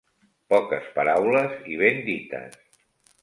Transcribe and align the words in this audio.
Poques 0.53 0.87
paraules 0.95 1.53
i 1.73 1.77
ben 1.83 2.01
dites 2.07 2.57